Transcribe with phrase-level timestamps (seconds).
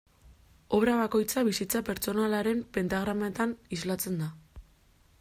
[0.77, 4.35] Obra bakoitza bizitza pertsonalaren pentagrametan islatzen da.